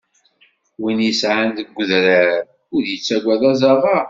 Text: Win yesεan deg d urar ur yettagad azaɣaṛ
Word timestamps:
Win 0.81 0.99
yesεan 1.05 1.49
deg 1.57 1.67
d 1.75 1.77
urar 1.95 2.29
ur 2.75 2.83
yettagad 2.87 3.41
azaɣaṛ 3.51 3.99